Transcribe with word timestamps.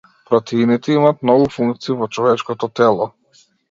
Протеините 0.29 0.95
имаат 0.95 1.23
многу 1.29 1.51
функции 1.59 2.01
во 2.03 2.11
човечкото 2.19 2.75
тело. 2.83 3.13